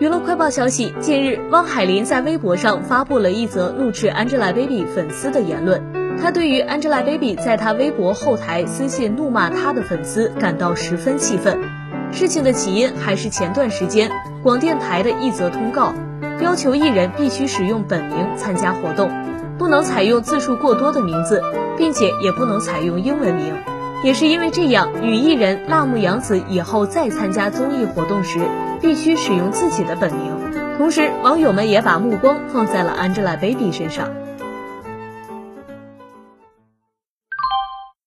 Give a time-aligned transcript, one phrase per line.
[0.00, 6.16] 娱乐快报消息，近日，汪海林在微博上发布了一则怒斥 Angelababy 粉丝的言论。
[6.18, 11.60] 他对于 Angelababy 在他微博后台私信怒骂他的粉丝感到十分气愤。
[12.12, 14.10] 事情的起因还是前段时间
[14.42, 15.92] 广电台的一则通告，
[16.40, 19.10] 要求艺人必须使用本名参加活动，
[19.58, 21.42] 不能采用字数过多的名字，
[21.76, 23.54] 并且也不能采用英文名。
[24.02, 28.40] 也是因为这样，女艺人辣目洋子以后再参加综艺活动时，
[28.80, 30.32] 必须使用自己的本名。
[30.78, 34.08] 同时，网友们也把目光放在了 Angelababy 身上。